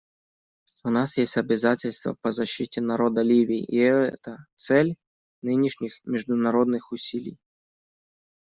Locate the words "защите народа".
2.31-3.21